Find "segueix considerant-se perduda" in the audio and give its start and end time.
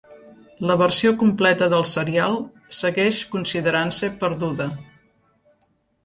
2.77-4.67